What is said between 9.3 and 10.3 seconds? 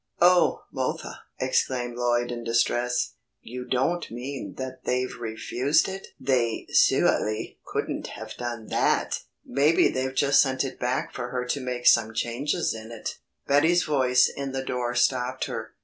Maybe they've